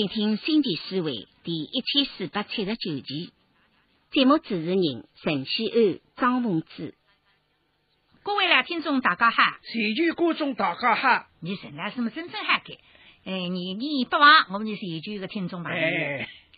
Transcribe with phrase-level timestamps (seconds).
[0.00, 1.12] 请听《新的思维》
[1.44, 3.34] 第一千四百七十九期。
[4.10, 4.80] 节目主持人
[5.22, 6.94] 陈希安、张凤芝。
[8.22, 11.26] 各位来听众大家好，全球观众大家好。
[11.40, 12.78] 你陈老师么真正嗨个？
[13.26, 15.78] 哎，你你不忘我们是全球个听众朋友。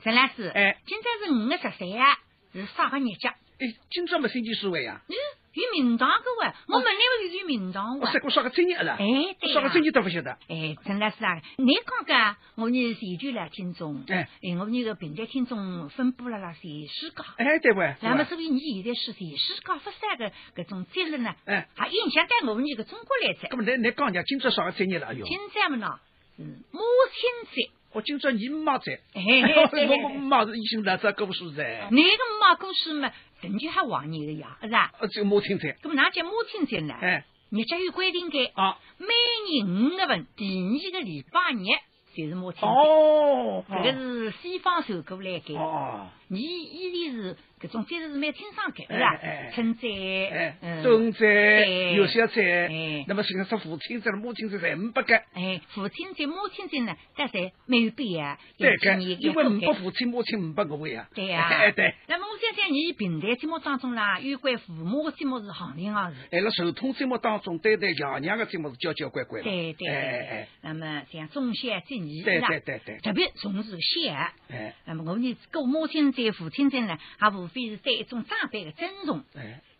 [0.05, 2.19] 陈老师，哎，今朝是五月十三啊，
[2.53, 3.27] 是啥个日节？
[3.27, 5.03] 哎，今朝么星期四位呀？
[5.09, 5.15] 嗯，
[5.55, 8.11] 有名堂个哇，我们那个有名堂哇。
[8.11, 8.93] 我说啥个专业了？
[8.95, 10.33] 哎，对啥个专业都不晓得。
[10.49, 14.03] 哎，陈老师啊，你讲个，我们全球来听众。
[14.09, 17.17] 哎，哎，我们那个平台听众分布了那些世界。
[17.37, 17.81] 哎，对不？
[18.01, 21.35] 那么，所以你现在是全世界发散的各种节日呢？
[21.45, 23.49] 哎，还影响到我们这个中国来着。
[23.51, 25.15] 那么，你你讲讲今朝啥个正业了？
[25.15, 25.99] 哟，今朝么呢？
[26.39, 26.81] 嗯母
[27.13, 27.71] 亲节。
[27.95, 29.21] 我今朝你妈在，我
[30.09, 31.89] 我妈是已经来这故事在。
[31.91, 34.93] 你个妈故事嘛，等于还往年的呀，是吧？
[35.01, 35.77] 呃，这母亲节。
[35.83, 36.95] 那么哪叫母亲节呢？
[37.01, 39.07] 哎，日家有规定的啊，每
[39.51, 41.67] 年五月份第二个礼拜日
[42.15, 42.67] 就是母亲节。
[42.67, 45.57] 哦，这个是西方传过来的。
[45.57, 47.37] 哦，你依然是。
[47.63, 49.21] 搿种节日是蛮清爽的，是吧？
[49.55, 55.15] 春节、冬节、有些节，那么现在说父亲节、母亲节侪五百个。
[55.33, 58.37] 哎，父亲节、母亲节呢，但是没有必要。
[58.59, 61.07] 对个，因为五百父亲、母亲五百个位啊。
[61.15, 61.47] 对呀。
[61.55, 61.95] 哎对。
[62.09, 66.17] 那么我想想，你平台节目当中啦，有关父母的节目是行情啊是。
[66.37, 69.87] 哎，那传统节目当中，对对爷娘的节目是交交关关对对。
[69.87, 70.49] 哎哎哎。
[70.63, 72.99] 那么像中孝节义，对对对对。
[72.99, 74.13] 特别重视孝。
[74.49, 74.75] 哎。
[74.85, 78.25] 那么我们过母亲节、对父亲真呢，还无非是对一种。
[78.25, 79.25] 长辈的尊重。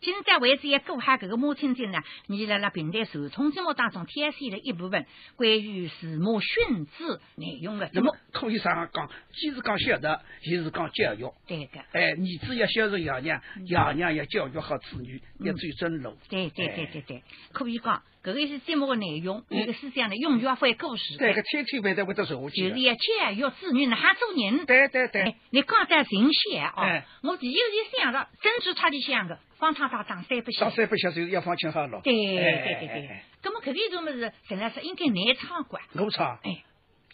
[0.03, 7.89] 今朝为止也过下这个母亲节呢，你辣辣平台传统节目当中挑选了一部分关于父母训子内容的。
[7.95, 11.33] 那么可以上讲，既是讲孝道，又是讲教育。
[11.47, 11.81] 对的。
[11.93, 16.11] 哎，儿子要孝顺爷娘，爷娘要教育好子女，要最尊老。
[16.29, 21.17] 对对对对对，可以讲，这个是节目的内容，一个思想的永远会故事。
[21.17, 22.33] 对个天天会得会得去。
[22.33, 24.67] 就是要教育子女，哪做人？
[24.67, 25.37] 对对对。
[25.51, 28.29] 你刚才行孝啊，我第一个就想到。
[28.43, 32.01] 甚至他的想个，方唱他当三不孝，当三不孝就是要放清好了。
[32.03, 35.81] 对对对对，那么搿个种么是，陈老师应该你唱管。
[35.95, 36.65] 我唱，哎，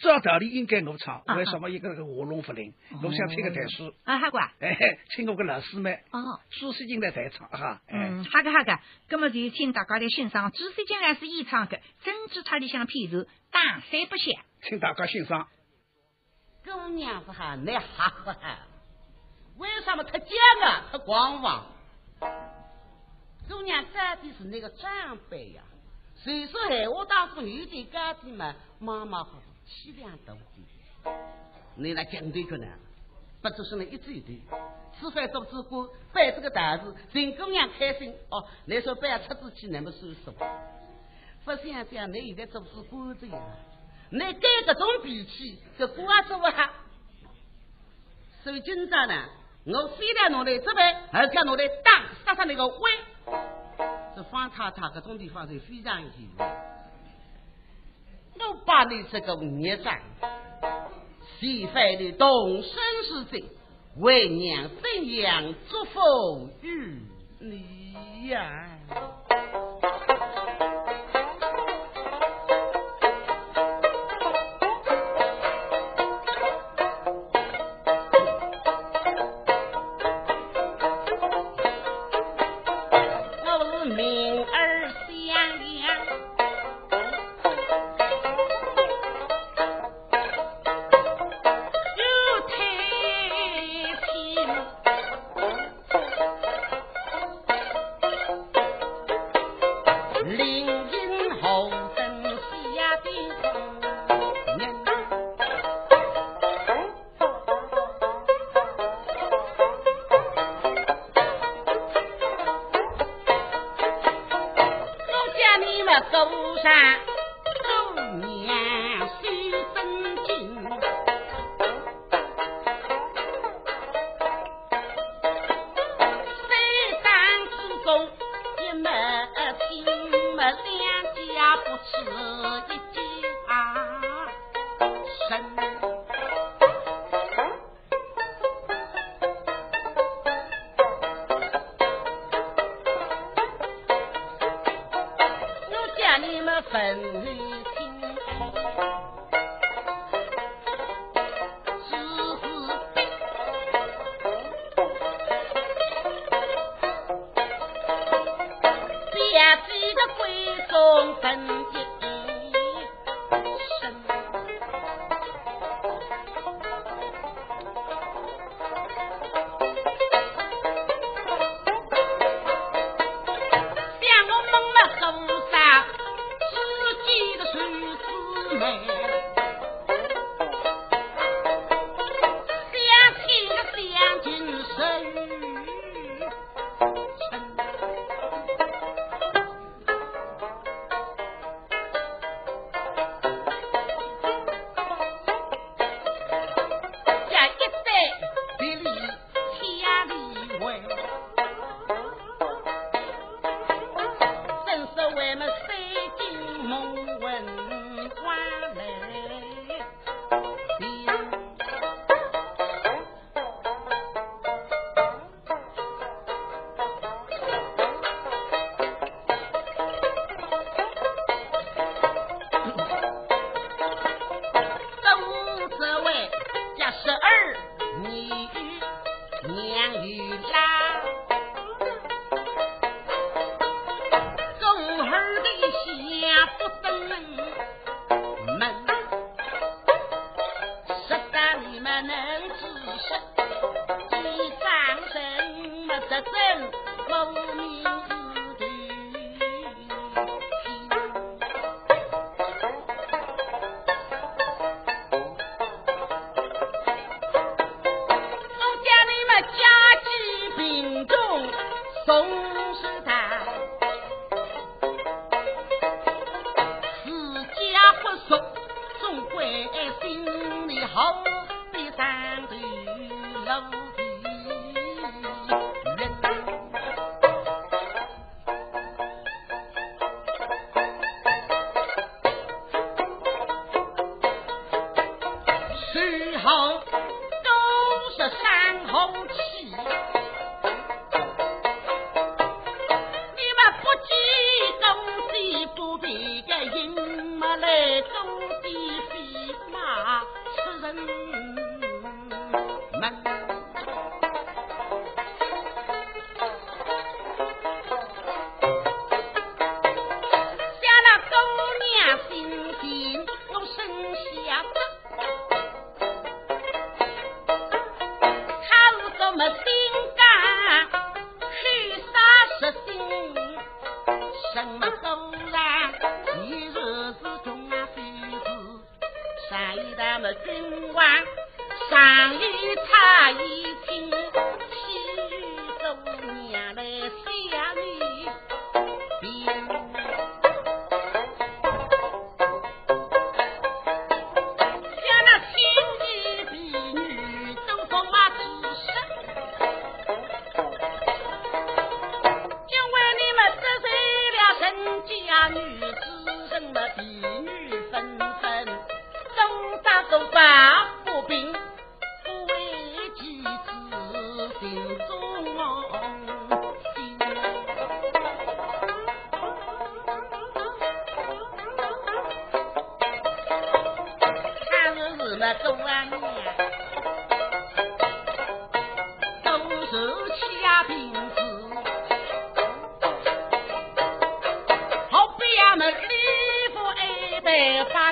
[0.00, 2.72] 照道理应该我唱，为什么一个个画龙不灵？
[3.02, 3.92] 我想听个台书。
[4.04, 7.82] 啊，哈个，哎，请我个老师们，哦，朱世进来台唱哈。
[7.86, 8.78] 嗯，好个好个，
[9.10, 15.48] 那么就请大家来欣赏朱世进来是演唱的，真知他的像片头，当三不响，请大家欣赏。
[16.64, 18.38] 姑娘不好，你好不好？
[19.58, 20.28] 为什么他讲
[20.62, 20.88] 啊？
[20.90, 21.77] 他光忘。
[22.20, 25.62] 姑娘到底是那个长辈呀？
[26.22, 28.54] 谁说闲话当中有点改变嘛？
[28.80, 31.14] 马马虎虎，气量大点。
[31.76, 32.66] 你那讲对个呢？
[33.40, 34.40] 不就是那一嘴一对？
[34.98, 38.44] 吃饭做主管，办这个大事，请姑娘开心哦。
[38.64, 40.34] 你说办车子去那么舒服？
[41.44, 43.40] 不想想你现在做主管这样，
[44.10, 46.70] 你改这种脾气，这瓜做不好。
[48.42, 49.28] 所以今朝呢？
[49.70, 52.90] 我非得拿来这边，而且拿来打杀杀那个威。
[54.16, 56.08] 这方太太各种地方是非常有
[58.38, 59.94] 我把你这个孽障，
[61.38, 62.72] 媳妇的动身
[63.04, 63.44] 是罪，
[63.98, 67.02] 为娘怎样祝福于
[67.38, 68.78] 你呀？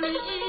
[0.00, 0.45] 你。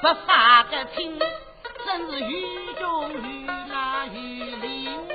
[0.00, 1.18] 不发个亲，
[1.84, 5.08] 真是雨中雨那雨淋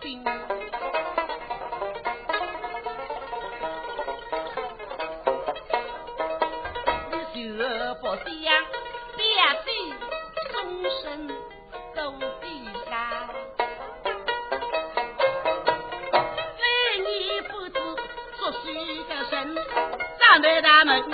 [0.00, 0.24] 冰。
[7.32, 7.42] 你
[8.00, 8.22] 不想
[9.16, 9.22] 爹
[9.64, 9.68] 地
[10.52, 10.54] 终
[11.02, 11.02] 身
[11.94, 11.98] 都
[12.40, 12.44] 地
[12.88, 12.92] 下。
[16.56, 16.62] 岁
[16.98, 17.74] 月不知
[18.38, 18.64] 做谁
[19.08, 19.32] 的神，
[20.18, 21.13] 站在大门。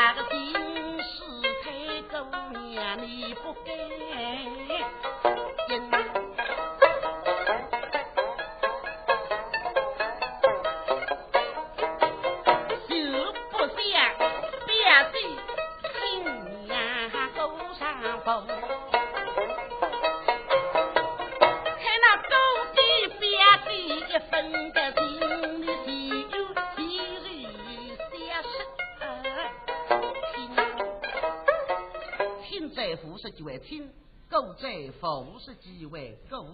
[35.51, 36.45] 是几位狗？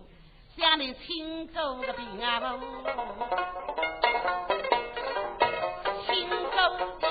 [0.55, 2.57] 想你亲狗个病啊不？
[6.03, 6.35] 亲狗
[6.99, 7.07] 的，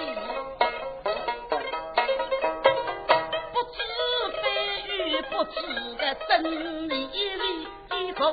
[3.52, 3.78] 不知
[4.42, 4.44] 非
[4.88, 5.54] 语，不知
[5.94, 7.68] 的真理理，
[8.08, 8.32] 一口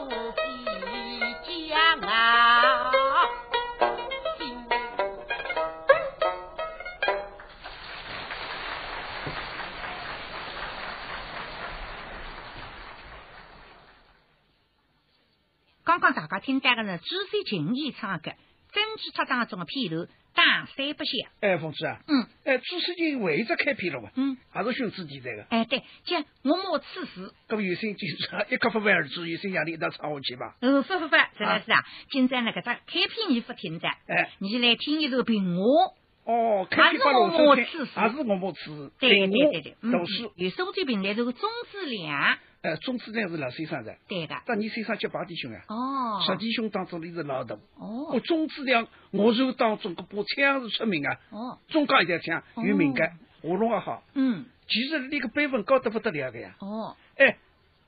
[16.43, 18.31] 听到个呢，朱水琴演唱的
[18.73, 21.29] 《真吉他》当中的片头，大三不响。
[21.39, 25.45] 哎，凤芝啊，嗯，哎，朱水琴为着开篇了嘛，嗯，还是兄弟题材的。
[25.50, 30.55] 哎，对，讲我母此时，咁有心就是一刻不为儿子，有心让你一道唱下去吧。
[30.62, 35.95] 哦，不不不，真的是啊，今朝那个他开篇你不听的，哎，你来听一首评我。
[36.25, 42.38] 哦，开篇把我母此时，还是我母此时，对对对对，都是有宋最平来这个钟子良。
[42.63, 44.41] 呃，钟子良是老先生的，对的。
[44.46, 45.60] 但你先生结八弟兄啊？
[45.67, 46.22] 哦。
[46.25, 47.55] 十弟兄当中你是老大。
[47.75, 48.10] 哦。
[48.13, 51.20] 我钟子良，我手当中个把枪是出名啊。
[51.32, 51.60] 哦。
[51.67, 53.05] 中高一条枪有名的，
[53.41, 54.01] 画龙也好。
[54.13, 54.46] 嗯。
[54.70, 56.55] 其实那个辈分高得不得了的呀。
[56.60, 56.96] 哦。
[57.17, 57.38] 哎，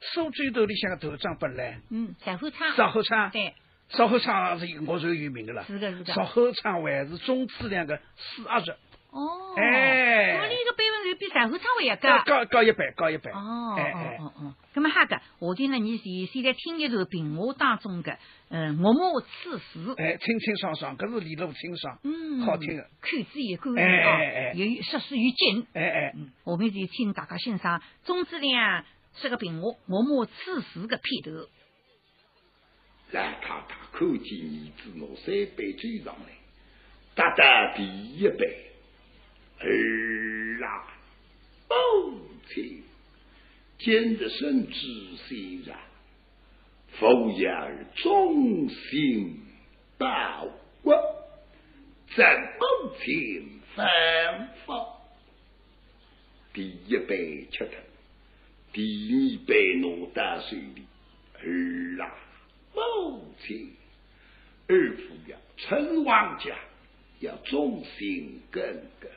[0.02, 1.80] 苏州头里向个头张本来。
[1.90, 2.14] 嗯。
[2.26, 2.76] 少后昌。
[2.76, 3.32] 少后昌。
[3.32, 3.54] 对。
[3.88, 5.64] 少后昌是我最有名的了。
[5.64, 6.14] 是的，是的。
[6.14, 8.72] 少后昌还是钟子良的四阿叔。
[9.12, 10.84] 哦，哎，那么你个辈
[11.16, 13.32] 比上后昌还要高，高高一倍，高一倍。
[13.32, 18.18] 哦，哦哦哦，那么哈个，我听了你现现在听一首评话当中的，
[18.50, 27.82] 嗯，默默此时，哎，清清爽爽，搿是李路清爽，嗯，好听的，口子也够哎哎，有色色有劲，哎哎，我们就请大家欣赏。
[28.04, 28.86] 钟子良
[29.22, 31.48] 这个评话，默默此时的片头。
[33.12, 36.34] 来，太太看见儿子拿三杯酒上来，
[37.16, 38.62] 大大第一杯。
[39.58, 40.84] 儿啊，
[41.70, 42.20] 母
[42.50, 42.84] 亲，
[43.80, 45.78] 见着圣旨虽然，
[47.00, 47.48] 父也
[47.96, 49.42] 忠心
[49.98, 50.48] 报
[50.82, 50.94] 国，
[52.16, 52.26] 朕
[52.60, 54.88] 母亲吩咐，
[56.54, 57.80] 第一杯吃掉，
[58.72, 60.86] 第二杯拿到手里。
[61.38, 62.16] 儿啊，
[62.74, 63.74] 母亲，
[64.68, 66.58] 儿父要称王家，
[67.20, 68.64] 要忠心耿
[69.00, 69.12] 耿。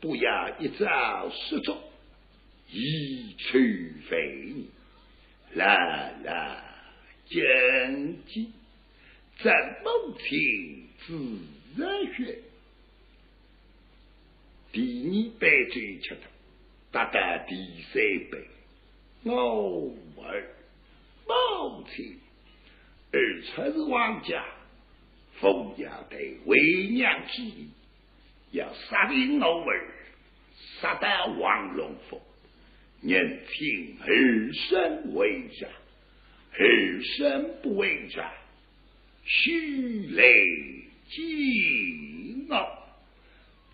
[0.00, 1.76] 不要一朝失足，
[2.70, 4.70] 一去非你。
[5.54, 6.62] 来来，
[7.26, 8.52] 谨记，
[9.42, 9.52] 咱
[9.82, 11.38] 母亲自
[11.76, 12.38] 然血。
[14.70, 16.20] 第二杯酒吃的，
[16.92, 17.56] 达到第
[17.92, 17.94] 三
[18.30, 18.46] 杯，
[19.24, 20.54] 我儿
[21.26, 22.20] 母亲，
[23.10, 24.44] 儿出是王家，
[25.40, 27.68] 奉要对为娘之意。
[28.52, 29.94] 要杀定我儿，
[30.80, 32.20] 杀到王龙峰，
[33.00, 35.70] 年轻儿身为战，
[36.52, 38.32] 儿身不为战，
[39.24, 40.22] 须来
[41.10, 42.78] 见我。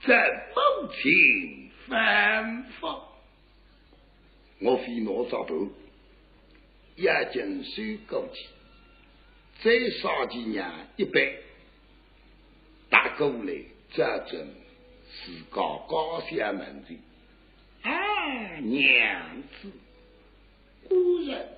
[0.03, 0.15] 朕
[0.55, 3.01] 母亲吩咐，
[4.59, 5.73] 我非拿着头，
[6.97, 8.47] 押进水过去，
[9.63, 11.39] 再烧几娘一杯，
[12.91, 13.55] 打过来
[13.93, 14.64] 这阵。
[15.17, 16.99] 是高高下门的，
[17.83, 19.71] 啊，娘子，
[20.89, 21.49] 夫人，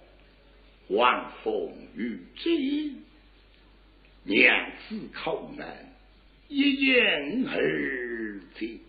[0.88, 2.96] 晚风雨急，
[4.24, 5.92] 娘子口难，
[6.48, 8.80] 一言而尽。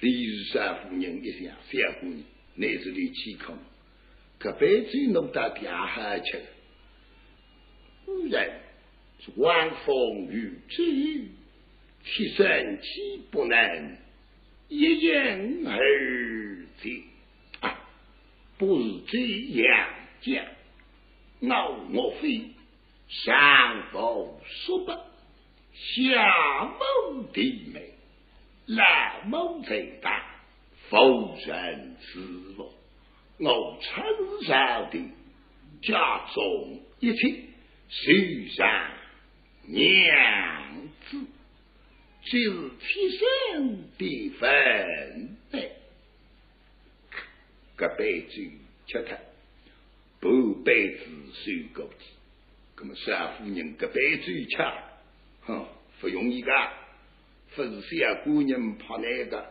[0.00, 2.22] 李日山夫人一想，小姑娘
[2.54, 3.58] 乃是你气空，
[4.38, 6.38] 可杯酒弄到地下去。
[8.06, 8.60] 夫人，
[9.36, 11.32] 晚风雨急。
[12.04, 13.96] 其身岂不能
[14.68, 17.04] 一言而尽
[17.60, 17.78] 啊？
[18.58, 19.18] 不是这
[19.62, 19.88] 样
[20.20, 20.44] 讲，
[21.40, 22.50] 我莫非
[23.08, 24.92] 上不说不，
[25.72, 27.94] 下谋弟妹，
[28.66, 30.24] 蓝谋最大，
[30.88, 32.74] 否认自我。
[33.38, 34.04] 我承
[34.42, 34.52] 受
[34.90, 35.10] 的
[35.82, 37.44] 家中一切，
[37.88, 38.90] 虽然
[39.66, 41.16] 娘子
[42.22, 45.72] 就是天生的分内，
[47.78, 48.42] 这杯酒
[48.86, 49.16] 吃脱，
[50.20, 52.06] 半辈子收过去。
[52.76, 54.62] 那么三夫人这杯酒吃，
[55.46, 55.66] 哼，
[56.00, 56.52] 不容易噶，
[57.54, 59.46] 不是小姑娘怕那个，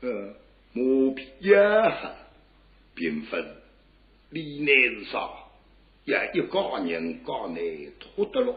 [0.00, 0.34] 呃，
[0.72, 2.16] 磨皮呀，
[2.94, 3.44] 并不是，
[4.30, 5.30] 里内是啥？
[6.04, 8.56] 也一个人高内脱得了，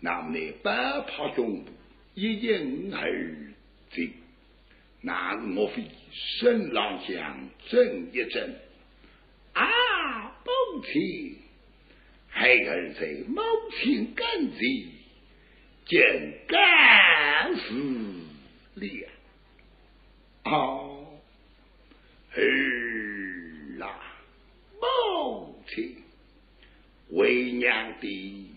[0.00, 1.72] 那么呢，白怕胸部
[2.16, 3.36] 一饮而
[3.90, 4.10] 尽，
[5.02, 8.54] 那莫非身郎相正一正
[9.52, 9.62] 啊？
[10.46, 11.36] 母亲，
[12.28, 13.42] 孩儿在母
[13.78, 14.60] 亲跟前
[15.84, 17.74] 见干死
[18.76, 19.08] 了。
[20.44, 21.20] 哦，
[22.34, 24.00] 儿啊，
[24.80, 25.96] 母亲。
[27.10, 28.50] 为娘的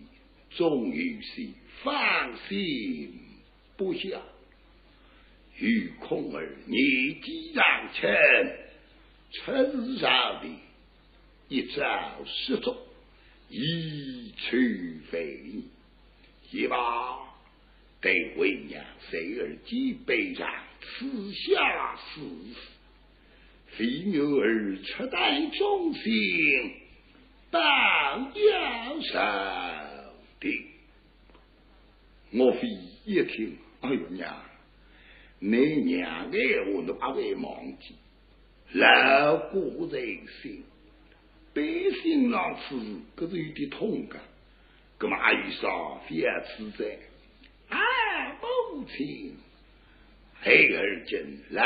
[0.51, 1.47] 终于是
[1.83, 3.19] 放心
[3.79, 4.21] 不下，
[5.57, 7.63] 与空儿年纪尚
[7.93, 8.09] 轻，
[9.31, 10.49] 趁上的
[11.47, 12.75] 一朝失足，
[13.47, 15.63] 一去非
[16.51, 17.19] 也罢，
[18.01, 20.45] 得为娘随儿几杯上
[20.81, 22.19] 此下死，
[23.77, 26.03] 非女儿出代忠心。
[27.49, 30.65] 当要上的，
[32.31, 32.67] 我非
[33.05, 34.35] 一听，哎呦娘，
[35.39, 36.37] 你娘的
[36.73, 37.95] 我都不会忘记，
[38.73, 40.63] 老古人心，
[41.53, 41.61] 百
[42.01, 44.21] 姓浪子，可是有点痛感，
[44.97, 45.67] 干嘛有啥
[46.07, 46.99] 非要吃在？
[47.69, 47.77] 啊，
[48.41, 49.35] 母亲，
[50.41, 51.61] 孩儿今老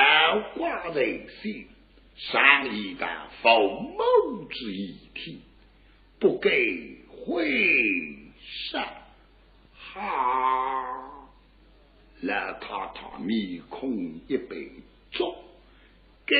[0.55, 1.67] 寡人心，
[2.15, 3.07] 上一个
[3.41, 3.49] 父
[3.79, 5.41] 母之一体。
[6.19, 8.15] 不给回
[8.71, 8.87] 上，
[9.75, 11.12] 哈！
[12.23, 14.69] 老太太面孔一杯
[15.11, 15.43] 浊，
[16.25, 16.35] 该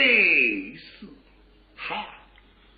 [0.78, 1.08] 死！
[1.76, 2.08] 哈！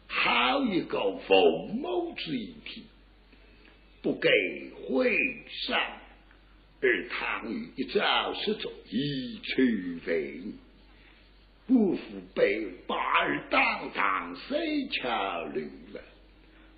[0.08, 2.84] 好一个父母之一体，
[4.02, 4.30] 不给
[4.88, 5.16] 回
[5.68, 5.80] 上，
[6.82, 10.42] 而唐于一朝失足，一去非
[11.68, 12.02] 姑父
[12.34, 15.64] 被八儿当堂谁桥流
[15.94, 16.02] 了？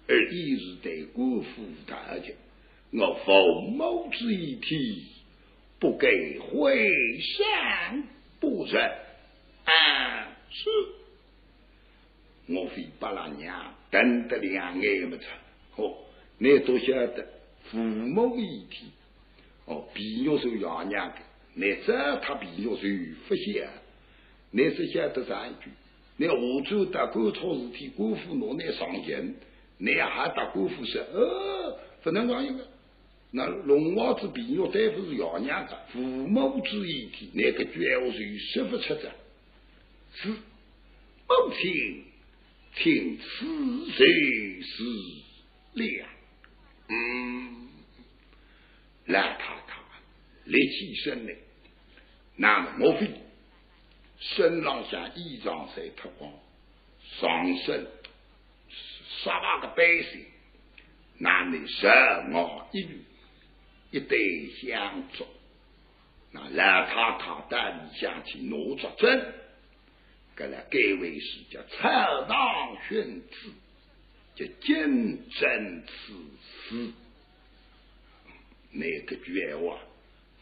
[0.09, 2.33] 而一是对辜负大家，
[2.91, 5.05] 我父母之一体，
[5.79, 8.03] 不给回上
[8.39, 8.79] 不成。
[9.65, 10.69] 啊，是，
[12.53, 15.25] 我非把那娘瞪得两眼不成。
[15.75, 15.97] 哦，
[16.37, 17.27] 你都晓得
[17.69, 18.91] 父母一体，
[19.65, 21.15] 哦，皮肉是养娘的，
[21.53, 23.67] 你这他皮肉是不晓，
[24.51, 25.69] 你只晓得上一句，
[26.15, 29.35] 你何处得干错事体，辜负我那上人。
[29.79, 32.67] 你还打姑父说，哦，不能讲一个，
[33.31, 39.13] 那龙王子比药大夫是要娘的，父母之一体，那个绝话是说不出的。
[40.15, 42.05] 是母亲，
[42.75, 44.83] 听此谁是
[45.73, 46.07] 了？
[46.89, 47.67] 嗯，
[49.07, 49.37] 老太
[49.67, 49.77] 太
[50.45, 51.35] 立起身来，
[52.37, 53.11] 那么莫非
[54.19, 56.31] 身上像衣裳在脱光，
[57.19, 57.85] 上身？
[59.23, 60.25] 杀把个百姓，
[61.17, 61.87] 男的十
[62.31, 63.01] 我一女，
[63.91, 65.25] 一对相助。
[66.31, 69.33] 那老太太带你想起奴作证，
[70.35, 73.51] 给了该位是叫草堂宣子，
[74.35, 76.13] 叫见证此
[76.69, 76.91] 事。
[78.71, 79.79] 那个句话，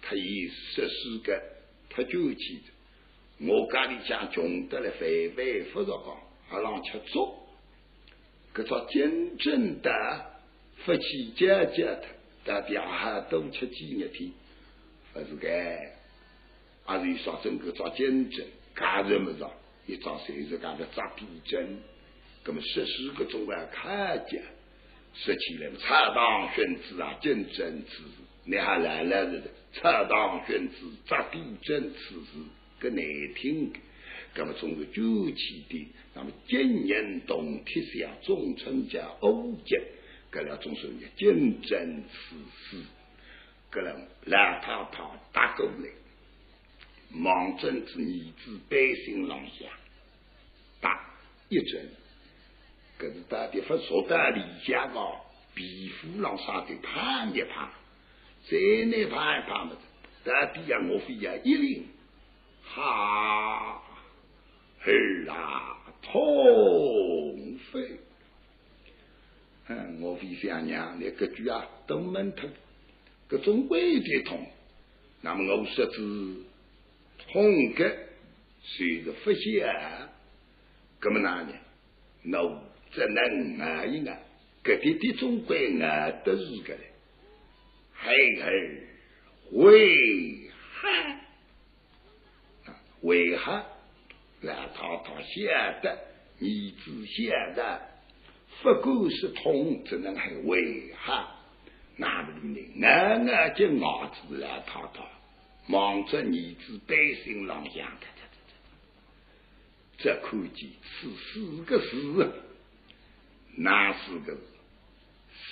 [0.02, 1.42] 他一十四个，
[1.90, 3.48] 他就记得。
[3.48, 6.18] 我家里讲穷得了，反反复复讲，
[6.50, 7.48] 还让吃粥。
[8.54, 10.42] 搿种真正的
[10.78, 12.06] 夫妻姐姐的，
[12.46, 14.32] 大家还多吃几日天，
[15.12, 15.94] 不是该，
[16.86, 19.52] 还是说整个做见证，家人们说，
[19.88, 21.80] 一早随时讲的扎地针，
[22.46, 24.44] 那么十四个钟啊看见，
[25.16, 28.10] 十七人恰当选子啊见证此事，
[28.46, 30.76] 你还来了是的，恰当选子
[31.08, 32.26] 扎地针此事，
[32.80, 33.04] 更难
[33.34, 33.74] 听。
[34.38, 39.82] 那么，从个九起的，那么今年冬天下中春节欧节，
[40.36, 42.36] 搿了总是也见证此
[42.68, 42.84] 事，
[43.72, 43.96] 搿了
[44.26, 45.90] 老太太打过来，
[47.24, 49.66] 望真子儿子百姓浪下，
[50.82, 51.10] 打
[51.48, 51.90] 一针，
[53.00, 55.00] 搿是大地方坐在李家个
[55.54, 57.70] 皮肤浪上的胖一胖，
[58.44, 59.82] 再那胖一胖么子，
[60.26, 61.88] 大地呀，我非要一领，
[62.62, 63.82] 哈。
[64.88, 68.00] 儿啊，痛飞！
[69.68, 72.48] 嗯，我非想娘，你个句啊都闷特，
[73.30, 74.48] 搿种规的痛，
[75.22, 76.36] 那么我说之
[77.32, 77.98] 痛个
[78.62, 79.68] 随着发现，
[81.02, 81.54] 搿么哪呢？
[82.22, 84.20] 侬只能啊一啊，
[84.64, 86.92] 搿点点总归啊都是个嘞，
[87.92, 88.84] 孩儿
[89.52, 91.20] 为哈，
[93.02, 93.66] 为哈，
[94.42, 95.90] 来太太晓得，
[96.40, 96.46] 儿
[96.84, 97.82] 子晓得，
[98.64, 101.32] 不过是痛，只能还为哈。
[101.98, 102.60] 那不呢？
[102.82, 105.08] 俺俺就儿子来太太，
[105.70, 108.08] 望着儿子背心朗向的，
[109.98, 112.34] 这可见是四个字，
[113.56, 114.42] 哪四个字？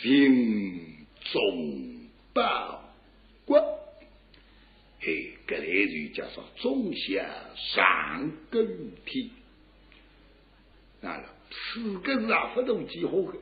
[0.02, 2.84] 心中报
[3.46, 3.80] 国。
[5.00, 9.32] 嘿，这来就叫做种下上根体。
[11.00, 13.38] 那了，四个字啊，不同几何个。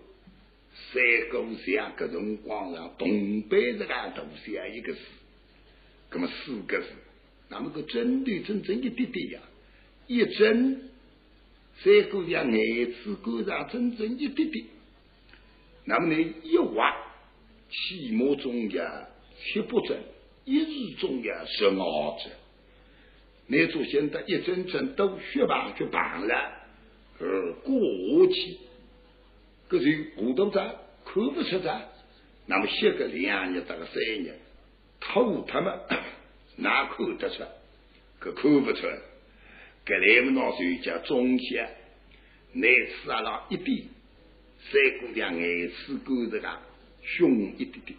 [0.73, 4.99] 三股像搿辰光上东北这个都像一个字，
[6.11, 6.87] 那么四个字，
[7.49, 9.41] 那么个针对真正一点点呀，
[10.07, 10.89] 一针
[11.83, 14.65] 三股像眼子勾上真正一点点，
[15.83, 16.95] 那么呢一画
[17.69, 19.99] 起码中呀七八针，
[20.45, 22.31] 一日中呀十二针，
[23.47, 26.60] 那祖先的一针针都血棒就棒了，
[27.21, 28.57] 而过去。
[29.69, 30.59] 搿是糊涂子，
[31.05, 31.89] 看不出的。
[32.47, 34.33] 那么写个两日，这个三日，
[34.99, 35.79] 偷他们
[36.57, 37.43] 哪看得出？
[38.19, 38.87] 可看不出。
[39.85, 41.69] 搿来么那就叫中邪，
[42.53, 43.85] 乃次阿拉一点，
[44.71, 46.59] 三姑娘眼齿勾着个
[47.03, 47.97] 凶一点点。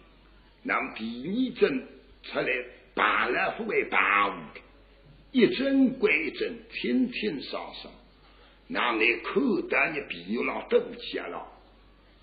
[0.63, 1.87] 那么第二针
[2.23, 2.47] 出来，
[2.93, 4.61] 拔了不为拔无的，
[5.31, 7.73] 一针归一针，天天烧
[8.73, 9.33] 那你看
[9.69, 11.47] 得你皮肉上都起来了。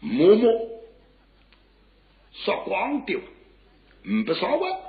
[0.01, 0.51] 默默
[2.33, 3.21] 烧光掉，
[4.09, 4.81] 唔不烧完，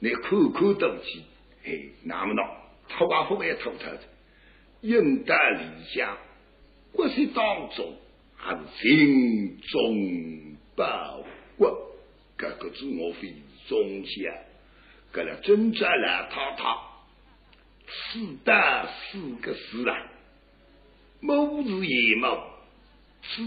[0.00, 1.24] 你口口都起，
[1.62, 2.48] 嘿，那么喏，
[2.88, 4.00] 脱瓦不会脱脱的，
[4.82, 6.18] 应得理想，
[6.92, 7.96] 国是当中
[8.36, 11.24] 还是心中报
[11.56, 11.96] 国，
[12.36, 13.32] 这个字我非
[13.68, 14.36] 中下，
[15.14, 16.76] 搿了真正来太太，
[17.86, 20.10] 四大四个字啊，
[21.24, 22.50] 某是也谋。
[23.22, 23.42] 自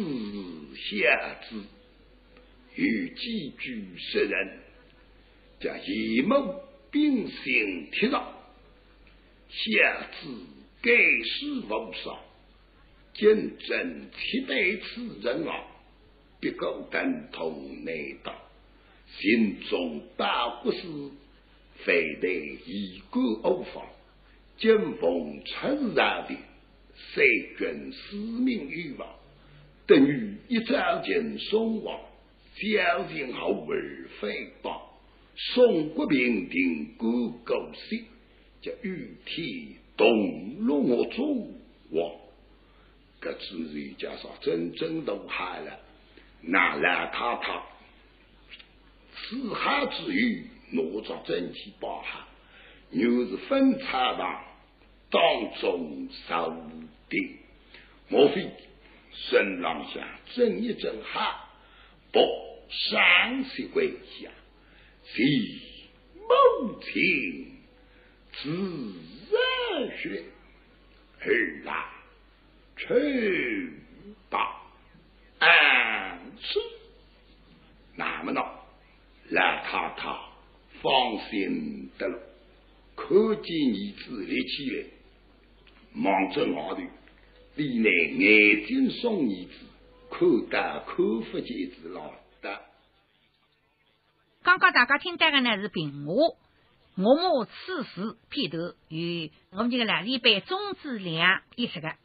[0.75, 1.61] 下之，
[2.73, 4.59] 与寄居十人，
[5.59, 6.59] 叫一谋
[6.89, 8.33] 并行铁道，
[9.49, 10.27] 下之
[10.81, 10.91] 盖
[11.23, 12.19] 世无少，
[13.13, 15.63] 见证七百次人啊，
[16.39, 18.33] 必够等同内道，
[19.19, 20.79] 心中大不是，
[21.85, 22.27] 非得
[22.65, 23.85] 一个偶法，
[24.57, 26.35] 见逢出日的，
[27.13, 27.25] 谁
[27.57, 29.07] 君使命欲望。
[29.85, 31.99] 等于一朝见宋王，
[32.55, 34.81] 小人后而诽谤，
[35.35, 38.03] 宋国平定故狗血，
[38.61, 42.11] 叫玉天动落我祖王。
[43.21, 45.79] 这自然加上真正厉害了，
[46.41, 47.63] 那来他他，
[49.15, 52.23] 四海之余，哪吒真气包含，
[52.91, 54.43] 又是分叉堂
[55.09, 56.55] 当中受
[57.09, 57.37] 的，
[58.09, 58.49] 莫非？
[59.19, 61.49] 身廊下正一正哈，
[62.11, 62.19] 不
[62.69, 64.29] 上西跪下，
[65.05, 65.23] 是
[66.13, 67.57] 母亲
[68.31, 68.93] 自
[69.31, 70.23] 热血
[71.19, 71.85] 而来，
[72.75, 73.73] 去
[74.29, 74.71] 吧，
[75.39, 76.59] 安吃。
[77.95, 78.41] 那么呢，
[79.29, 80.15] 来太太
[80.83, 82.19] 放心得了，
[82.93, 84.85] 可见儿子立起来，
[85.93, 86.81] 忙着外头。
[87.55, 89.65] 李内眼睛送儿子，
[90.11, 92.61] 看得看不见是老的。
[94.43, 96.13] 刚刚大家听到的呢是评话，
[96.95, 98.57] 我母此时片头
[98.89, 101.95] 与我们这个两李白中之良意思的。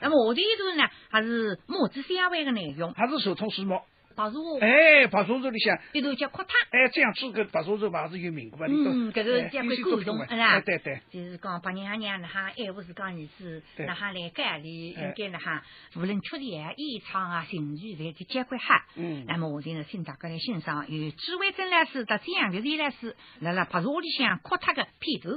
[0.00, 3.84] 那么我这一段呢还是母子相会的内容，还是手通丝毛。
[4.16, 8.66] 白茶，哎，白茶肉里向，一头叫扩塔，哎，这样子个白茶肉还是有名个吧？
[8.66, 10.60] 嗯，这个这块沟通，是吧？
[10.60, 15.62] 对对，就是讲白娘娘那哈爱护自家儿子，那哈来家里应该那哈，
[15.94, 18.86] 无论出题啊、演唱啊、兴趣来去接轨哈。
[18.96, 19.24] 嗯。
[19.26, 25.30] 那么我现在请大家来欣赏有智慧真老师的这样的李老师，来了白茶里向扩塔的片头。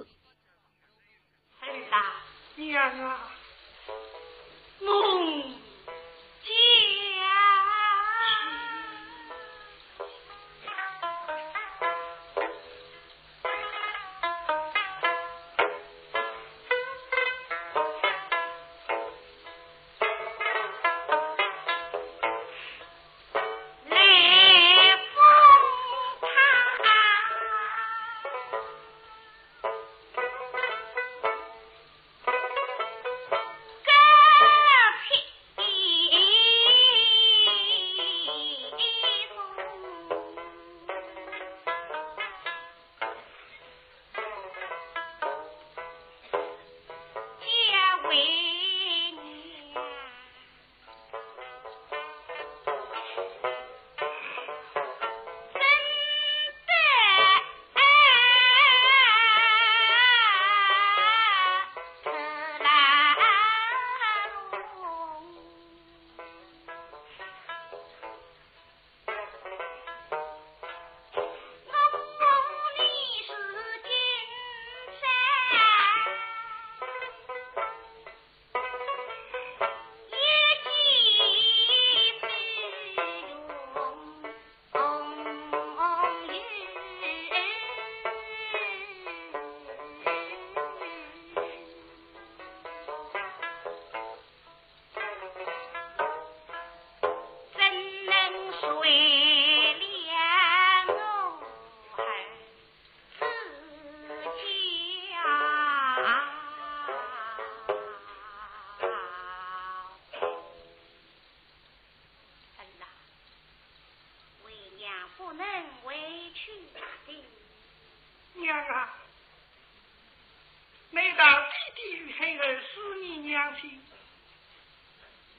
[1.59, 1.97] 哎呀，
[2.55, 3.19] 娘啊，
[4.81, 5.68] 梦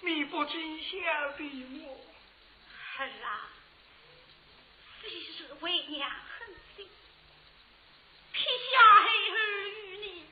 [0.03, 1.97] 你不真相的我。
[2.97, 3.49] 儿啊，
[5.03, 6.89] 日为娘恨心，
[8.33, 10.27] 撇下儿与你。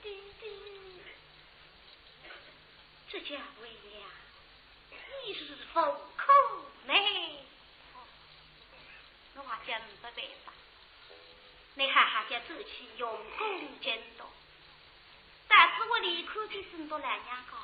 [3.11, 4.11] 这家为娘，
[5.25, 5.83] 你是否
[6.17, 6.33] 口
[6.87, 7.45] 内？
[9.35, 10.53] 那家不得吧？
[11.75, 14.03] 你还还想走起永功军？
[15.59, 17.59] 儿子我立刻给孙多来娘讲，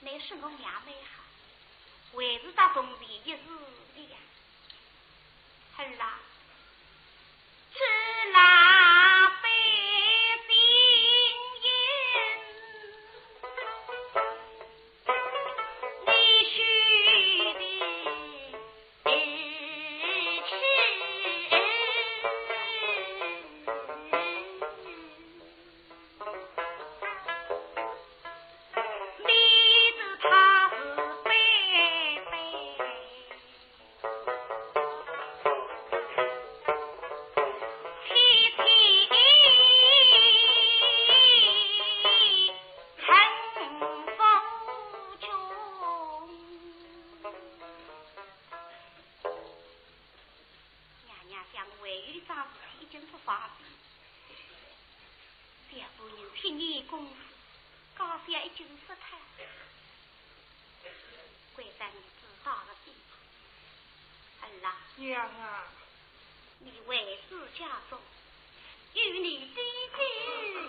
[0.00, 1.18] 没是我娘妹哈，
[2.14, 3.36] 还是在东北一是
[3.96, 4.16] 的呀？
[5.76, 6.20] 很啦，
[7.74, 7.80] 吃
[8.30, 8.71] 来。
[56.42, 57.14] 今年公子，
[57.96, 59.16] 高飞已经失态。
[61.54, 63.16] 怪在你自大的地方。
[64.40, 65.68] 儿啊，娘啊，
[66.58, 68.00] 你为世家中
[68.94, 69.62] 与你弟
[69.96, 70.00] 弟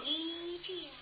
[0.06, 0.94] 一家。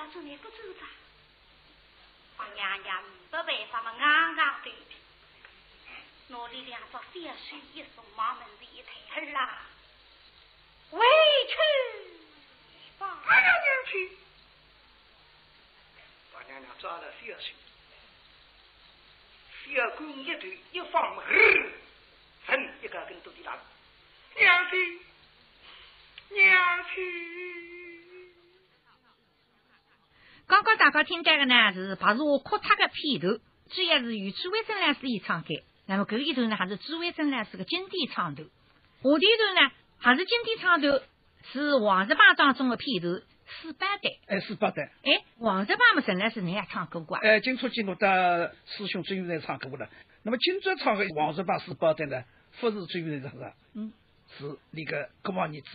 [0.00, 0.88] 这当然一朝做内不周长，
[2.36, 4.96] 把娘娘不为什么硬硬对比，
[6.28, 9.66] 努力两招小水一送，马门子一抬儿啦，
[10.92, 11.06] 委
[11.48, 11.54] 屈
[12.98, 14.16] 把娘娘去，
[16.32, 17.54] 把娘娘抓了小水，
[19.66, 21.26] 小官一对一放门，
[22.46, 23.58] 噌一个跟都地打，
[24.36, 25.00] 娘亲。
[26.32, 28.32] 娘亲，
[30.46, 33.38] 刚刚大家听到个呢是白如哭他的片头，
[33.68, 35.62] 主要是由朱伟珍老师演唱的。
[35.84, 40.88] 那么搿一段呢还是朱伟珍老师的经典唱头，下一段呢还是经典唱头，
[41.52, 43.08] 是黄日榜当中的片头
[43.60, 44.08] 四八代。
[44.26, 44.90] 哎，四八代。
[45.02, 47.20] 哎，黄日榜嘛，陈老师你也唱过过啊？
[47.22, 49.86] 哎，金初记录的师兄最有在唱过了。
[50.22, 52.24] 那么今朝唱的黄日榜四八代呢，
[52.58, 53.92] 不是最有唱的，嗯，
[54.38, 55.68] 是那个国王儿子。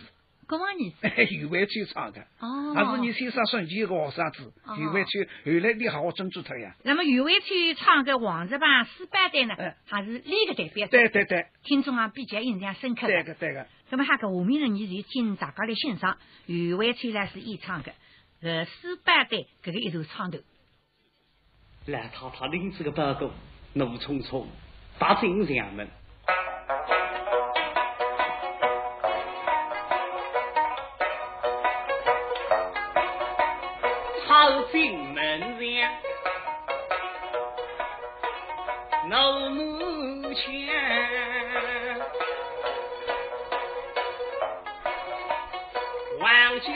[0.48, 5.10] 国王儿子，余伟秋唱的，哦，还是你先生孙权一个学生子，余伟秋
[5.44, 6.74] 后来你好好尊重他呀。
[6.84, 9.54] 那么余伟秋唱的《黄日榜四八代》呢，
[9.86, 13.06] 还是那个代表对对对，听众啊比较印象深刻。
[13.06, 13.66] 对个对个。
[13.90, 17.26] 那么哈个下面呢，你就请大家来欣赏余伟秋呢？
[17.26, 17.92] 是演唱的？
[18.42, 20.38] 呃四八代这个一首唱头。
[21.86, 23.32] 来太太拎着个包裹，
[23.72, 24.46] 怒冲冲
[24.98, 25.88] 打进衙门。
[34.76, 35.88] 跑进门上，
[39.10, 40.68] 我母亲
[46.20, 46.68] 王家，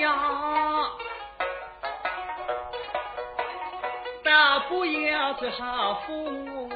[4.25, 6.71] 大不要这好风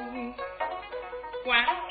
[1.42, 1.83] 光。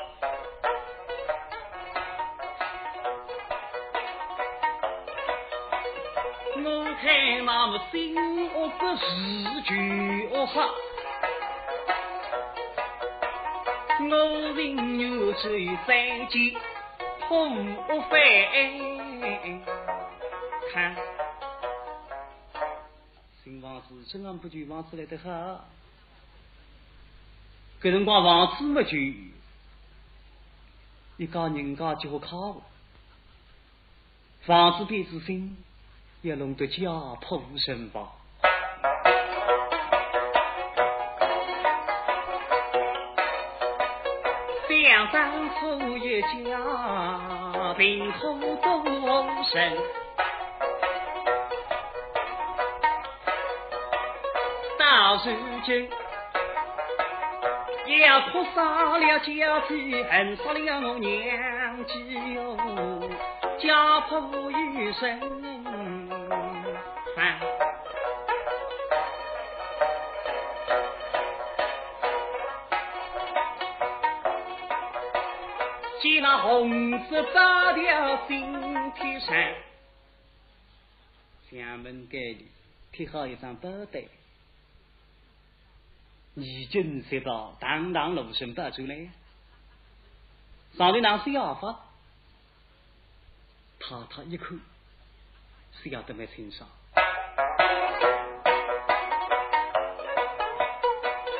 [7.91, 8.15] 心
[8.53, 9.03] 恶不是
[9.63, 10.69] 绝好，
[13.99, 14.15] 我
[14.53, 16.55] 人有罪三界
[17.27, 17.49] 破
[18.09, 18.13] 非。
[20.71, 20.95] 看，
[23.43, 25.65] 新房子这样不就房子来得好？
[27.81, 28.97] 搿辰光房子没就，
[31.17, 32.61] 一家人家就好靠，
[34.41, 35.57] 房子变子新。
[36.23, 38.07] 要弄得家破人亡，
[44.69, 48.83] 想当初一家贫苦多
[49.43, 49.77] 生，
[54.79, 55.33] 到如
[55.65, 55.89] 今
[57.85, 62.57] 也哭杀了家妻，恨杀了我娘妻哟，
[63.59, 65.52] 家破余生。
[76.01, 79.35] 见那红色八条新贴上，
[81.51, 82.51] 衙门盖里
[82.91, 84.03] 贴好一张报单，
[86.35, 88.95] 已经接到堂堂陆生报出来，
[90.77, 91.79] 上头那是要发，
[93.79, 94.59] 他他一看，
[95.81, 96.69] 是要得没清爽。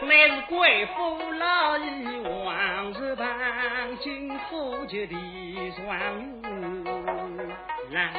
[0.06, 5.16] 乃是贵妇老爷王日榜，金虎节的
[5.78, 6.42] 状
[7.90, 8.14] 元。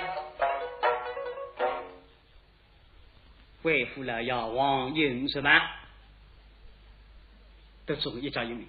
[3.62, 5.60] 贵妇老爷王英日榜，
[7.86, 8.66] 得中一家一名。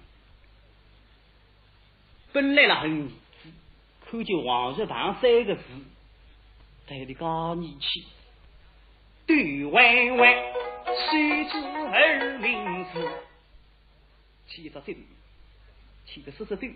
[2.32, 3.10] 本来了很
[4.10, 5.62] 看见王日榜三个字，
[6.86, 8.06] 带的高义气，
[9.26, 10.34] 对弯弯。
[10.86, 13.08] 谁知儿名字？
[14.48, 14.96] 起得对，
[16.06, 16.74] 起得实实对。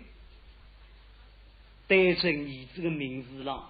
[1.87, 3.69] 单纯儿子的名字上，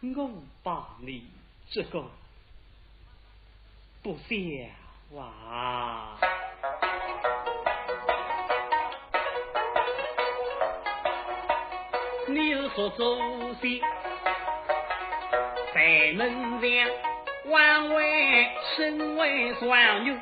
[0.00, 0.30] 我
[0.62, 1.26] 把你
[1.70, 2.04] 这个
[4.02, 4.38] 不想
[5.10, 6.18] 忘。
[12.28, 13.80] 你是说祖先
[15.74, 17.15] 在门上？
[17.48, 20.20] 王位身为状元，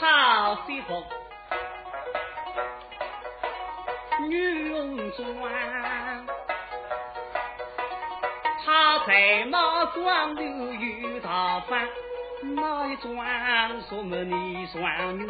[0.00, 1.04] 好媳妇，
[4.28, 5.24] 女容妆，
[8.64, 11.78] 他在帽庄头有大房，
[12.54, 13.14] 哪一庄
[13.82, 15.26] 什么你双女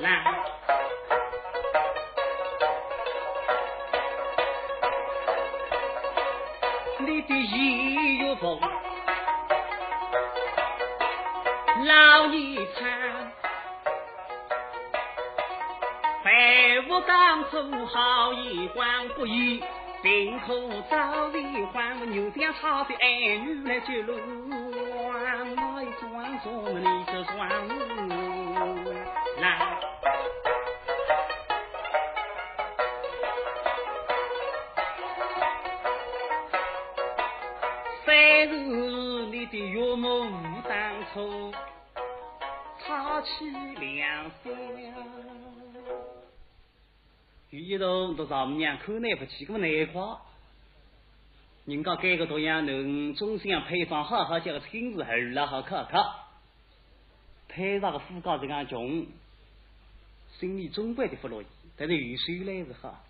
[0.00, 0.34] 来？
[6.98, 8.60] 你的衣月风，
[11.84, 12.88] 老一场。
[16.24, 16.32] 白
[16.88, 19.62] 屋当初好一官不义，
[20.02, 24.18] 贫苦早已换牛家草的儿女来接路，
[24.48, 26.95] 哪一桩做你
[48.06, 50.20] 一同到丈母娘口内不去，个么难夸。
[51.64, 56.04] 人家改个多样能，总想配上好好叫个亲子儿了好看看。
[57.48, 59.06] 配上个副高这样穷，
[60.38, 61.46] 心里总归的不乐意。
[61.76, 63.02] 但是雨水来是好，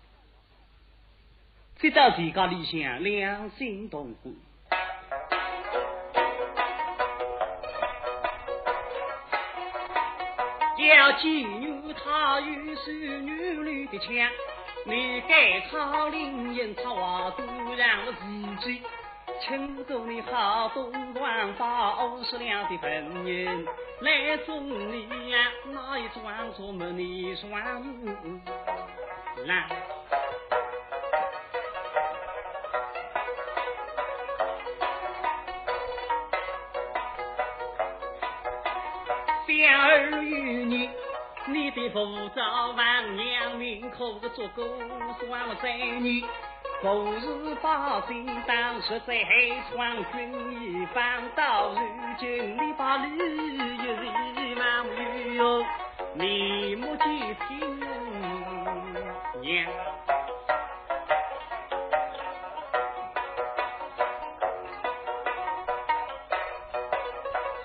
[1.77, 4.33] 直到自家理想良心同苦。
[10.79, 13.31] 要妓女，她有手女
[13.69, 14.07] 女的枪，
[14.89, 17.43] 你该草林引草花都
[17.75, 18.81] 让我自己，
[19.41, 23.65] 请走你好多万把五十两的本银
[23.99, 27.51] 来送你呀，那一桩做么你算
[29.45, 29.67] 来。
[39.47, 40.46] 两儿与
[41.49, 44.63] 你，的父早亡，娘命可是足够
[45.19, 46.25] 算我在你。
[46.81, 49.15] 故事把心当实在
[49.71, 51.79] 闯军一方，到如
[52.19, 55.65] 今你把理一日忘忧，
[56.15, 57.03] 你莫记
[57.47, 57.79] 贫
[59.41, 59.65] 娘。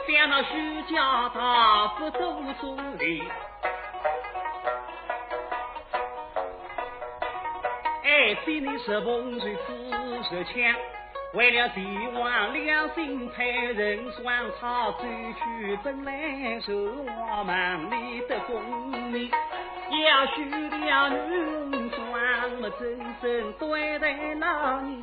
[0.06, 2.18] 想那徐家大不走
[2.60, 3.24] 中理，
[8.12, 9.72] 哎，比你是风水富
[10.24, 10.54] 是强，
[11.32, 11.80] 为了帝
[12.12, 18.62] 王良心，派人双草走去本来是我们里的功
[19.10, 25.02] 名，要许了女双么真正对待老你。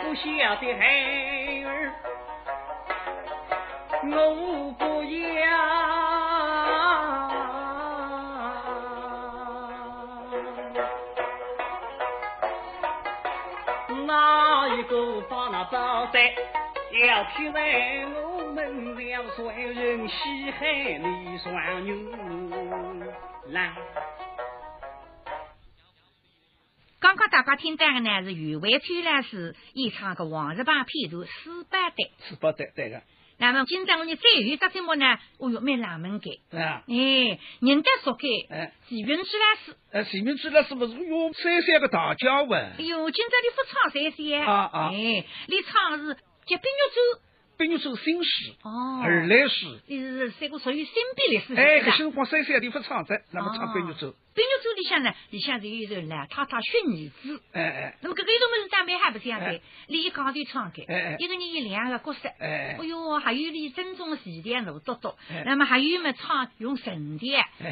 [0.00, 0.22] 不晓
[0.56, 1.31] 得孩儿，
[4.14, 5.42] 我不要。
[14.06, 16.34] 哪一个把那宝袋
[17.06, 20.68] 要贴在我们两双人稀罕
[21.00, 21.96] 你双牛
[23.46, 23.72] 来？
[27.00, 31.96] 刚刚大家听到的呢是余伟推来是演唱个黄日榜片段《四八代》。
[32.28, 33.02] 四八代，对个。
[33.50, 36.40] 那么今朝我们再有这节目呢，哦哟，蛮冷门的。
[36.52, 36.84] 啊。
[36.86, 38.28] 哎，人家说给。
[38.48, 38.72] 哎。
[38.88, 39.76] 徐云之老师。
[39.90, 42.72] 哎，徐云之老师不是用三三个大家文。
[42.78, 44.46] 哎哟，今朝你不唱三三。
[44.46, 44.90] 啊啊。
[44.92, 46.14] 哎，你唱是
[46.46, 47.18] 《结冰玉舟》。
[47.58, 48.52] 冰玉舟新诗。
[48.62, 49.02] 哦。
[49.02, 49.80] 而来诗。
[49.88, 51.54] 是三个属于新编的诗。
[51.60, 54.14] 哎，搿新光三三的不唱在，那么唱冰玉舟。
[54.34, 57.40] 冰玉舟里向呢，里向就有一首呢，太太训女子。
[57.52, 57.96] 哎哎。
[58.00, 60.84] 那么搿个一种么是长辈还不这样的，李刚就唱的。
[60.88, 61.16] 哎哎。
[61.18, 62.28] 一个人有两个角色。
[62.38, 62.76] 哎。
[62.78, 65.16] 哎呦，还有李正宗时代罗多多。
[65.44, 67.26] 那么还有么唱用神的，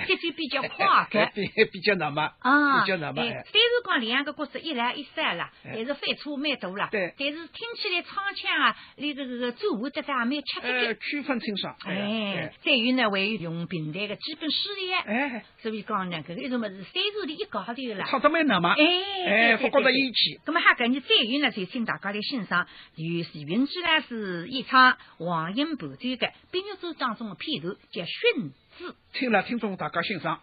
[0.06, 1.30] 节奏比较快的。
[1.34, 2.30] 比比较难么。
[2.40, 2.82] 啊。
[2.82, 3.22] 比较难么。
[3.22, 3.42] 虽然
[3.86, 6.88] 讲两个角色一来一散啦，但是反差蛮大啦。
[6.90, 7.14] 对。
[7.18, 10.98] 但是听起来唱腔啊，那个个个奏舞得蛮吃得劲。
[11.00, 11.74] 区分清爽。
[11.86, 12.52] 哎。
[12.62, 14.94] 再有呢，还有用平台的基本诗的。
[15.11, 15.44] 哎。
[15.62, 17.30] 所以讲呢，搿个一种么是三首。
[17.30, 20.40] 一搞的了，唱得蛮难嘛，哎，不觉得义气。
[20.46, 26.16] 那么哈，搿你再有呢，就请大家来欣赏由徐云之呢是一唱黄莺伴奏的
[26.51, 28.90] 《冰玉舟》当中的片段，叫《训字》。
[29.12, 30.40] 听了听众大家欣赏。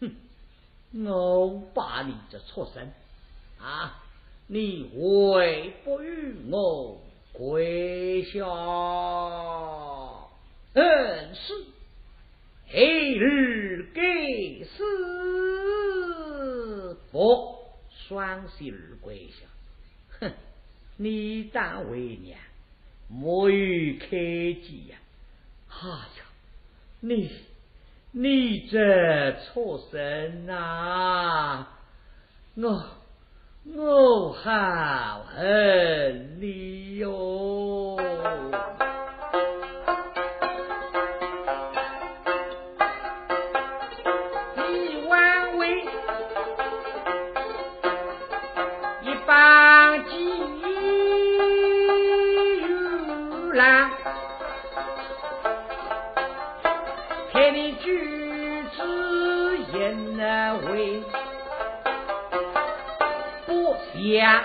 [0.00, 0.14] 哼，
[1.04, 2.92] 我把你这畜生
[3.60, 4.04] 啊，
[4.46, 7.02] 你为不与我
[7.32, 8.46] 跪下？
[10.74, 11.73] 嗯，是。
[12.76, 14.82] 黑日给死，
[17.12, 17.54] 不
[18.08, 19.46] 双膝而跪下。
[20.18, 20.32] 哼，
[20.96, 22.36] 你当为娘，
[23.08, 24.96] 莫有开机呀！
[25.68, 26.24] 哎呀，
[26.98, 27.30] 你
[28.10, 31.78] 你这畜生啊！
[32.56, 32.84] 我
[33.72, 37.96] 我好恨你哟！
[64.14, 64.44] 呀，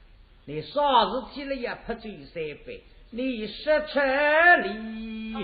[0.45, 2.33] 你啥事体了也泼醉三
[2.65, 3.99] 杯，你失出
[4.63, 5.35] 理，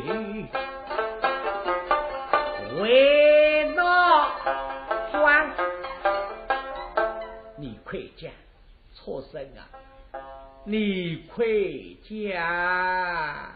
[2.81, 4.31] 为哪
[5.11, 5.51] 装？
[7.57, 8.31] 你快讲，
[8.95, 9.69] 畜生啊！
[10.65, 11.45] 你快
[12.03, 13.53] 讲！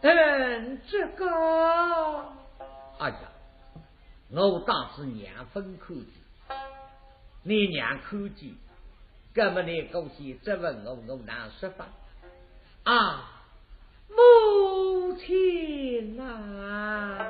[0.00, 1.26] 嗯，这个，
[2.98, 3.18] 哎呀，
[4.30, 6.10] 我当是娘分口子，
[7.42, 8.46] 你娘口子。
[9.34, 11.86] 这么你恭喜质问我，我难说法
[12.84, 13.42] 啊，
[14.08, 17.26] 母亲啊！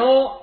[0.00, 0.39] の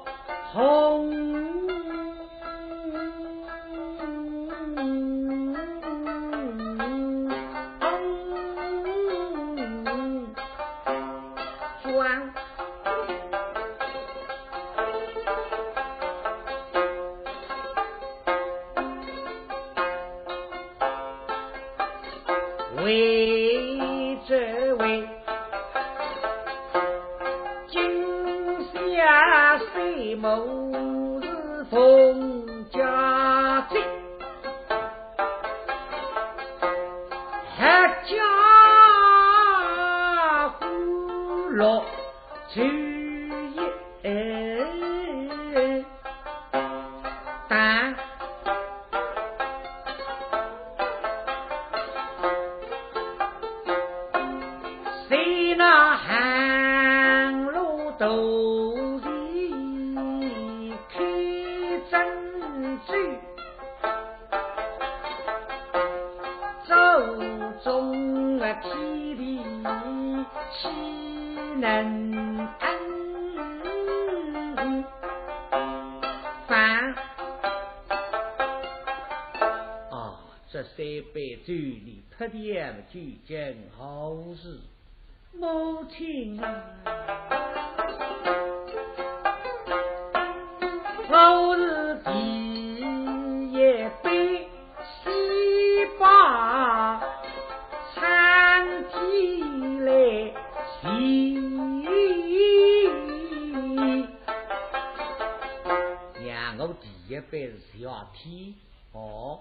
[107.88, 108.54] 元体
[108.92, 109.40] 哦，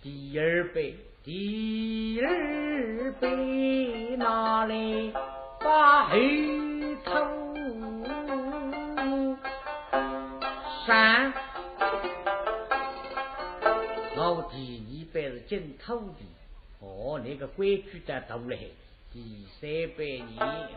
[0.00, 5.12] 第二杯，第二杯拿来
[5.58, 6.16] 把后
[7.04, 7.10] 头
[10.86, 11.32] 山，
[14.16, 16.24] 我第二杯是进土地，
[16.78, 18.70] 哦，那个规矩的多嘞，
[19.12, 20.68] 第三杯呢。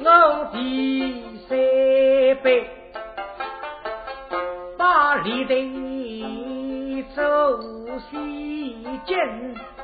[0.00, 2.77] 我第三杯。
[5.08, 7.22] 把李队走
[8.10, 9.77] 西进。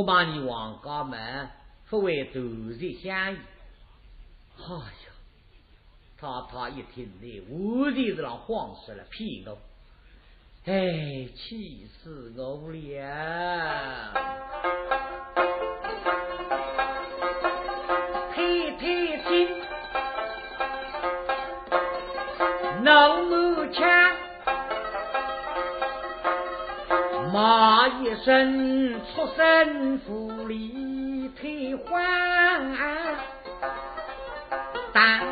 [0.00, 1.50] 我把你王家门
[1.90, 3.38] 不为昨日相遇。
[4.56, 5.12] 哎呀，
[6.18, 9.58] 他他一听呢，无疑是让慌死了，骗我，
[10.64, 14.14] 哎，气死我了！
[18.32, 18.82] 太太
[19.28, 19.62] 亲，
[22.84, 23.84] 老母亲。
[27.88, 33.14] 一声畜生无理退还，
[34.92, 35.22] 但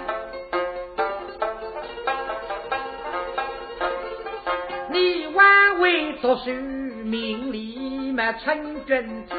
[4.90, 9.34] 你万为读书名利嘛成君子，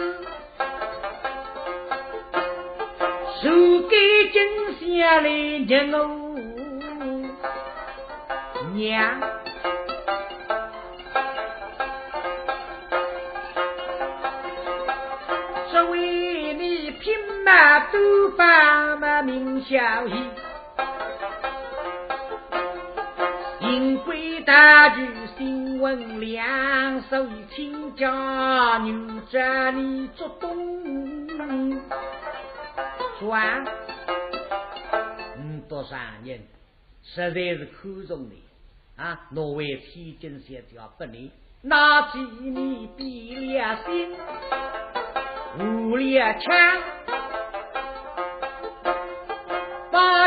[3.41, 3.49] 手
[3.89, 5.29] 给金下来
[5.65, 5.99] 娘哦
[8.73, 9.38] 娘。
[17.91, 20.13] 都把嘛名小戏，
[23.61, 25.07] 因贵大举
[25.37, 31.27] 新闻量，所以请假牛这里做东
[33.19, 33.65] 转。
[35.37, 36.39] 嗯，多少年
[37.03, 38.43] 实在是看重你
[38.95, 39.27] 啊！
[39.31, 44.15] 挪威天津县条不离拿起你比了心，
[45.59, 46.98] 无了枪。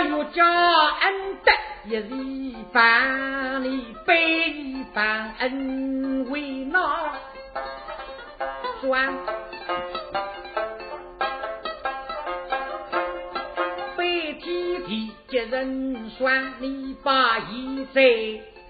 [0.04, 1.52] 岳家恩德
[1.84, 7.12] 一日半，你百日半恩为哪
[8.80, 9.14] 算？
[13.96, 14.04] 白
[14.40, 18.00] 天地接人算，你把一在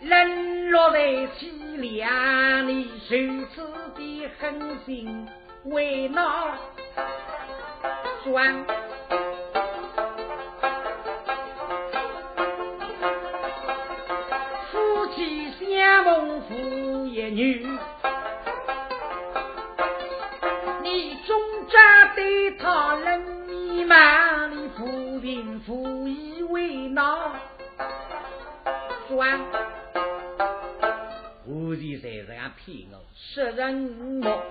[0.02, 0.98] 冷落在
[1.38, 3.16] 凄凉，你受
[3.54, 3.62] 此
[3.96, 5.26] 的狠心
[5.64, 6.08] 为
[16.18, 16.52] 哪算？
[17.34, 17.66] 女，
[20.82, 27.32] 你总扎对他冷你骂你不平不以为恼，
[29.08, 29.40] 算，
[31.46, 34.42] 无敌在这样骗我，杀人魔，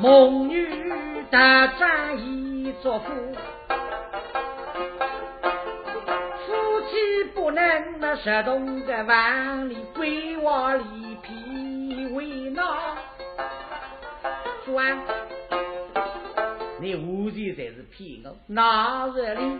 [0.00, 3.10] 梦女大战一作夫，
[6.46, 10.84] 夫妻不能那十动个万里归窝里。
[14.64, 14.96] 算，
[16.80, 19.58] 你无疑才是骗我，哪日里？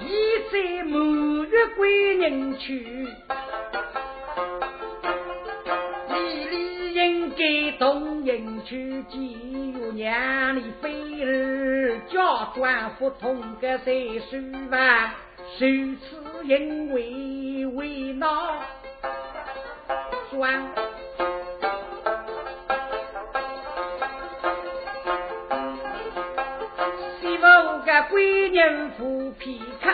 [0.00, 0.08] 一
[0.50, 3.06] 在满月归人去，
[6.08, 7.36] 里里应该
[7.78, 9.20] 同人去见
[9.72, 13.92] 月娘，你非儿家转不通个在
[14.30, 15.10] 书房，
[15.58, 15.66] 受
[16.00, 18.26] 此因为为哪？
[20.30, 20.72] 算？
[28.12, 29.90] 为人夫皮客，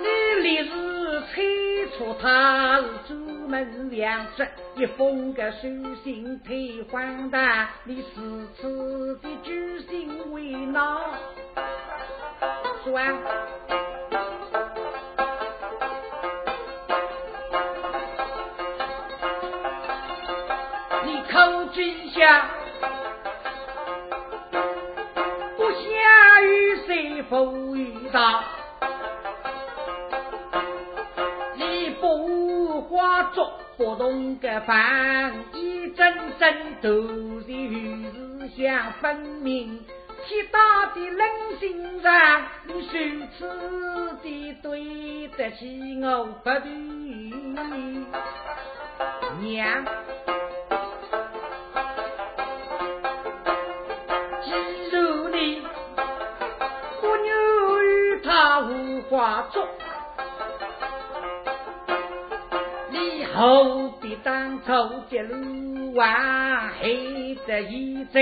[0.00, 3.14] 你立时猜出他是朱
[3.48, 11.00] 门良子，一封个书信退还的，你此次的居心为哪？
[12.84, 13.00] 说，
[21.06, 22.46] 你口之下，
[25.56, 28.44] 不下雨谁风雨大？
[31.54, 36.90] 你不化作不同的饭，一阵阵豆
[37.46, 38.04] 的雨
[38.54, 39.82] 是香分明。
[40.26, 41.20] 铁打的冷
[41.60, 42.96] 心肠，如此
[44.22, 46.70] 的对得起我不对
[49.40, 49.84] 娘。
[54.42, 54.48] 既
[54.90, 55.62] 如你
[57.02, 57.28] 我女
[57.84, 59.68] 与他无话说，
[62.90, 64.72] 你何必当初
[65.10, 65.34] 的路
[65.96, 68.20] 啊，黑的一在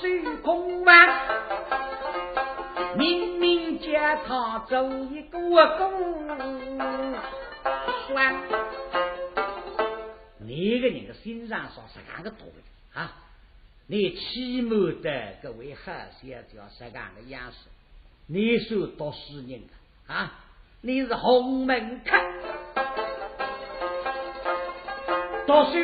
[0.00, 1.08] 虚空湾，
[2.96, 5.38] 明明叫他走一个
[5.78, 6.26] 公
[8.08, 8.36] 算，
[10.38, 13.12] 你个人的心上说是干个多的啊！
[13.86, 14.70] 你起码
[15.02, 17.58] 的各位好些叫是干个样式，
[18.26, 19.62] 你说读书人
[20.06, 20.32] 啊？
[20.80, 22.16] 你是红门客，
[25.48, 25.78] 读书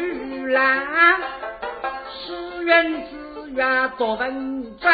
[0.48, 1.22] 郎，
[2.12, 4.92] 诗人自愿读文章，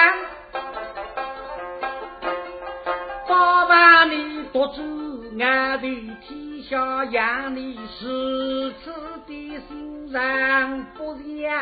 [3.26, 5.88] 爸爸你读书俺的
[6.20, 8.92] 天下养你如此
[9.26, 11.52] 的心肠不一样。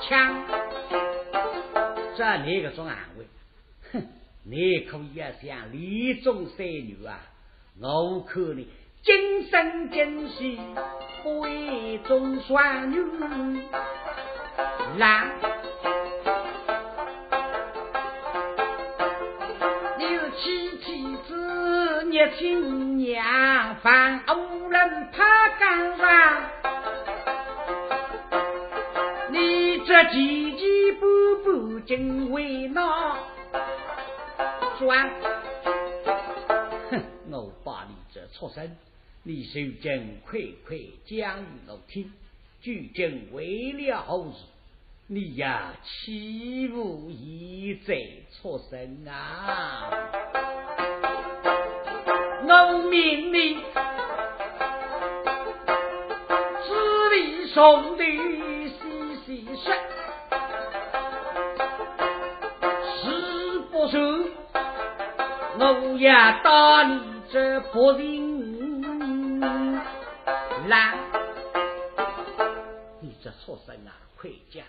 [0.00, 0.42] 枪，
[2.16, 3.26] 这你个种安慰，
[3.92, 4.06] 哼！
[4.42, 7.20] 你可以想李中三女啊，
[7.78, 8.66] 我看你
[9.08, 10.58] 今生今世
[11.40, 13.00] 为中双女，
[14.98, 15.30] 来，
[19.96, 26.40] 你是妻妻子，年轻娘，犯无人怕干啥？
[29.86, 31.06] 这急急步
[31.44, 33.16] 步真为哪
[34.78, 35.10] 转？
[36.90, 37.02] 哼！
[37.30, 38.70] 我把你这畜生，
[39.24, 42.12] 你受尽快快讲与我听，
[42.62, 44.44] 究竟为了何事？
[45.08, 49.90] 你呀，欺负一贼畜生啊！
[52.46, 53.56] 我命你，
[56.64, 58.02] 此地兄弟。
[59.56, 59.74] 说，
[62.94, 63.96] 是不是？
[65.58, 65.62] 我
[65.98, 66.08] 也
[66.44, 67.00] 打你
[67.30, 68.27] 这不人
[70.68, 70.98] 来！
[73.00, 74.66] 你这畜生啊，快讲！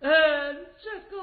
[0.00, 1.18] 嗯，这个。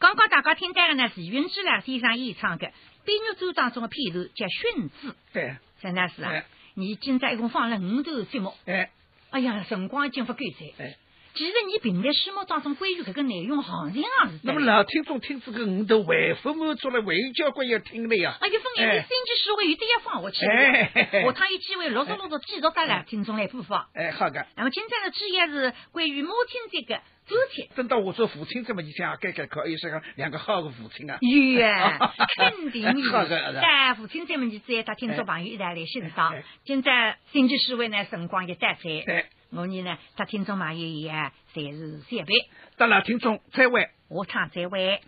[0.00, 2.66] 刚刚大家听到的呢是云之良先生演唱的
[3.04, 5.12] 《悲剧组》当中的片段，叫《训字》。
[5.32, 8.52] 对，陈老师啊，你今朝一共放了五段节目。
[8.66, 8.90] 哎。
[9.30, 10.84] 哎呀，辰光已经不够在。
[10.84, 10.96] 哎，
[11.36, 14.40] 其实你平台心目当中关于这个内容，行情也是。
[14.42, 18.36] 那么老听众听这个，我都为父母做了，为交关要听的呀。
[18.40, 20.46] 啊，有分一位经济社会有点要放下去。
[20.46, 23.86] 哎，下趟有机会陆续陆续继续带来听众来播放。
[23.94, 24.46] 哎，好的。
[24.56, 27.68] 那么今天的主要是关于母亲节的主题。
[27.76, 31.18] 等到我做父亲，这么你想改改可以是个两个好的父亲啊。
[31.20, 33.12] 有啊， 肯定有。
[33.28, 34.82] 在父亲节么你在？
[34.82, 36.34] 他听众朋友一道来欣赏。
[36.64, 39.26] 今在经济社会呢，辰光也带在。
[39.50, 39.58] 对。
[39.58, 41.12] 我呢呢，他听众朋友也
[41.54, 42.34] 侪是三倍。
[42.76, 45.00] 得了，听众再会，我唱再会。